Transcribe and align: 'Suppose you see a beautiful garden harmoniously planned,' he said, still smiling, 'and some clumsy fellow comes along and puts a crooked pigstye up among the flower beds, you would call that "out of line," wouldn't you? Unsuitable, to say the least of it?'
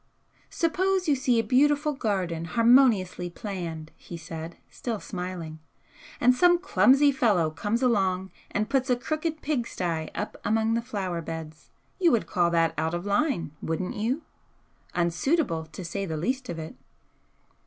'Suppose 0.49 1.07
you 1.07 1.15
see 1.15 1.37
a 1.37 1.43
beautiful 1.43 1.93
garden 1.93 2.45
harmoniously 2.45 3.29
planned,' 3.29 3.91
he 3.95 4.17
said, 4.17 4.57
still 4.67 4.99
smiling, 4.99 5.59
'and 6.19 6.33
some 6.33 6.57
clumsy 6.57 7.11
fellow 7.11 7.51
comes 7.51 7.83
along 7.83 8.31
and 8.49 8.67
puts 8.67 8.89
a 8.89 8.95
crooked 8.95 9.43
pigstye 9.43 10.09
up 10.15 10.37
among 10.43 10.73
the 10.73 10.81
flower 10.81 11.21
beds, 11.21 11.69
you 11.99 12.11
would 12.11 12.25
call 12.25 12.49
that 12.49 12.73
"out 12.79 12.95
of 12.95 13.05
line," 13.05 13.51
wouldn't 13.61 13.95
you? 13.95 14.23
Unsuitable, 14.95 15.67
to 15.67 15.85
say 15.85 16.03
the 16.07 16.17
least 16.17 16.49
of 16.49 16.57
it?' 16.57 16.73